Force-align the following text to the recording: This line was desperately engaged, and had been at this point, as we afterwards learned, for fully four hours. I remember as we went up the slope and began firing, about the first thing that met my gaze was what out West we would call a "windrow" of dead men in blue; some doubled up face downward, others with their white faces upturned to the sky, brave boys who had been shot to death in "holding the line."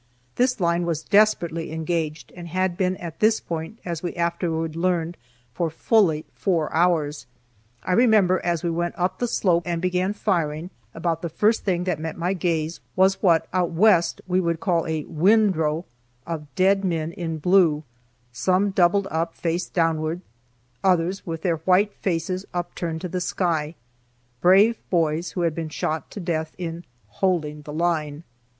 This 0.35 0.59
line 0.59 0.87
was 0.87 1.03
desperately 1.03 1.71
engaged, 1.71 2.31
and 2.35 2.47
had 2.47 2.75
been 2.75 2.97
at 2.97 3.19
this 3.19 3.39
point, 3.39 3.77
as 3.85 4.01
we 4.01 4.15
afterwards 4.15 4.75
learned, 4.75 5.15
for 5.53 5.69
fully 5.69 6.25
four 6.33 6.73
hours. 6.73 7.27
I 7.83 7.93
remember 7.93 8.41
as 8.43 8.63
we 8.63 8.71
went 8.71 8.95
up 8.97 9.19
the 9.19 9.27
slope 9.27 9.61
and 9.67 9.79
began 9.79 10.13
firing, 10.13 10.71
about 10.95 11.21
the 11.21 11.29
first 11.29 11.63
thing 11.63 11.83
that 11.83 11.99
met 11.99 12.17
my 12.17 12.33
gaze 12.33 12.79
was 12.95 13.21
what 13.21 13.47
out 13.53 13.69
West 13.73 14.21
we 14.27 14.39
would 14.41 14.59
call 14.59 14.87
a 14.87 15.03
"windrow" 15.03 15.85
of 16.25 16.47
dead 16.55 16.83
men 16.83 17.11
in 17.11 17.37
blue; 17.37 17.83
some 18.31 18.71
doubled 18.71 19.07
up 19.11 19.35
face 19.35 19.67
downward, 19.67 20.21
others 20.83 21.27
with 21.27 21.43
their 21.43 21.57
white 21.57 21.93
faces 21.93 22.43
upturned 22.55 23.01
to 23.01 23.07
the 23.07 23.21
sky, 23.21 23.75
brave 24.41 24.79
boys 24.89 25.33
who 25.33 25.41
had 25.41 25.53
been 25.53 25.69
shot 25.69 26.09
to 26.09 26.19
death 26.19 26.53
in 26.57 26.85
"holding 27.07 27.61
the 27.61 27.71
line." 27.73 28.23